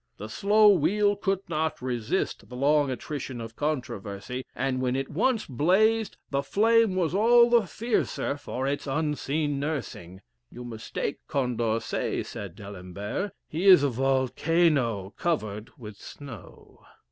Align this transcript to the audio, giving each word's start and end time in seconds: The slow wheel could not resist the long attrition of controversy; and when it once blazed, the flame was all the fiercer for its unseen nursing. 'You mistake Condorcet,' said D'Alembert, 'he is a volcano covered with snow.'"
The 0.17 0.29
slow 0.29 0.67
wheel 0.69 1.15
could 1.15 1.47
not 1.47 1.79
resist 1.79 2.49
the 2.49 2.55
long 2.55 2.89
attrition 2.89 3.39
of 3.39 3.55
controversy; 3.55 4.43
and 4.55 4.81
when 4.81 4.95
it 4.95 5.11
once 5.11 5.45
blazed, 5.45 6.17
the 6.31 6.41
flame 6.41 6.95
was 6.95 7.13
all 7.13 7.51
the 7.51 7.67
fiercer 7.67 8.35
for 8.35 8.65
its 8.65 8.87
unseen 8.87 9.59
nursing. 9.59 10.21
'You 10.49 10.65
mistake 10.65 11.19
Condorcet,' 11.27 12.25
said 12.25 12.55
D'Alembert, 12.55 13.33
'he 13.47 13.67
is 13.67 13.83
a 13.83 13.89
volcano 13.89 15.11
covered 15.19 15.69
with 15.77 15.97
snow.'" 15.97 16.83